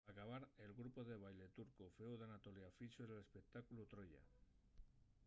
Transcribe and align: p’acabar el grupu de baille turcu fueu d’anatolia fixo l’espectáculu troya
p’acabar 0.07 0.41
el 0.65 0.71
grupu 0.79 1.01
de 1.09 1.17
baille 1.23 1.47
turcu 1.57 1.85
fueu 1.97 2.13
d’anatolia 2.17 2.75
fixo 2.77 3.01
l’espectáculu 3.07 3.81
troya 3.93 4.21